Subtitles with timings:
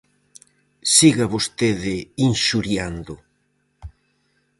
[0.93, 1.95] Siga vostede
[2.25, 3.15] inxuriando.